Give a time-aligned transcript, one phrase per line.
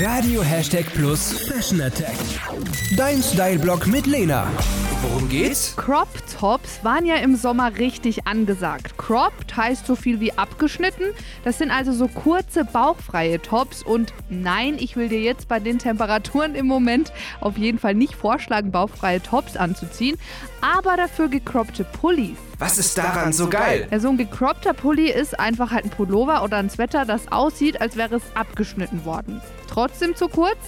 [0.00, 2.16] Radio Hashtag Plus Fashion Attack.
[2.96, 4.50] Dein Style-Blog mit Lena.
[5.02, 5.74] Worum geht's?
[5.76, 8.96] Crop Tops waren ja im Sommer richtig angesagt.
[8.98, 11.06] Cropped heißt so viel wie abgeschnitten.
[11.42, 13.82] Das sind also so kurze, bauchfreie Tops.
[13.82, 18.14] Und nein, ich will dir jetzt bei den Temperaturen im Moment auf jeden Fall nicht
[18.14, 20.16] vorschlagen, bauchfreie Tops anzuziehen,
[20.60, 22.36] aber dafür gecroppte Pullis.
[22.60, 23.88] Was ist daran so geil?
[23.90, 27.80] Ja, so ein gecroppter Pulli ist einfach halt ein Pullover oder ein Sweater, das aussieht,
[27.80, 29.40] als wäre es abgeschnitten worden.
[29.66, 30.58] Trotzdem zu kurz?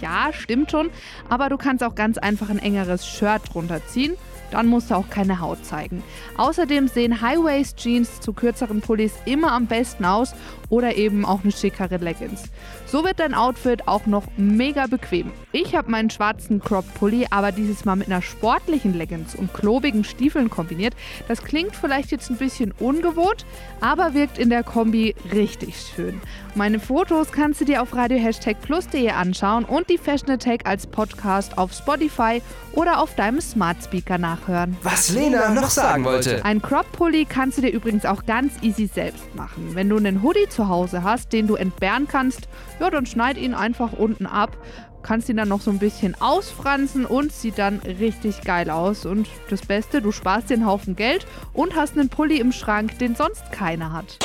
[0.00, 0.90] Ja, stimmt schon,
[1.28, 4.14] aber du kannst auch ganz einfach ein engeres Shirt drunter ziehen.
[4.50, 6.02] Dann musst du auch keine Haut zeigen.
[6.36, 10.34] Außerdem sehen High-Waist-Jeans zu kürzeren Pullis immer am besten aus
[10.70, 12.44] oder eben auch eine schickere Leggings.
[12.86, 15.30] So wird dein Outfit auch noch mega bequem.
[15.52, 20.50] Ich habe meinen schwarzen Crop-Pulli aber dieses Mal mit einer sportlichen Leggings und klobigen Stiefeln
[20.50, 20.94] kombiniert.
[21.26, 23.44] Das klingt vielleicht jetzt ein bisschen ungewohnt,
[23.80, 26.20] aber wirkt in der Kombi richtig schön.
[26.54, 31.72] Meine Fotos kannst du dir auf radio-plus.de anschauen und die Fashion Attack als Podcast auf
[31.72, 34.76] Spotify oder auf deinem Smart Speaker nachhören.
[34.82, 36.44] Was Lena noch sagen wollte.
[36.44, 39.74] Ein Crop-Pulli kannst du dir übrigens auch ganz easy selbst machen.
[39.74, 42.48] Wenn du einen Hoodie zu Hause hast, den du entbehren kannst,
[42.80, 44.56] ja, dann schneid ihn einfach unten ab.
[45.02, 49.06] Kannst ihn dann noch so ein bisschen ausfransen und sieht dann richtig geil aus.
[49.06, 53.14] Und das Beste, du sparst den Haufen Geld und hast einen Pulli im Schrank, den
[53.14, 54.18] sonst keiner hat.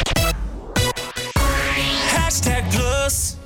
[2.12, 3.38] Hashtag Plus.